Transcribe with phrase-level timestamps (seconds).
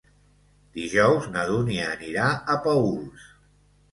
[0.77, 3.29] Dijous na Dúnia anirà a Paüls.